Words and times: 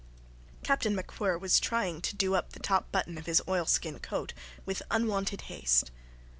Captain 0.63 0.95
MacWhirr 0.95 1.39
was 1.39 1.59
trying 1.59 2.01
to 2.01 2.15
do 2.15 2.33
up 2.33 2.53
the 2.53 2.59
top 2.59 2.91
button 2.91 3.19
of 3.19 3.27
his 3.27 3.39
oilskin 3.47 3.99
coat 3.99 4.33
with 4.65 4.81
unwonted 4.89 5.41
haste. 5.41 5.91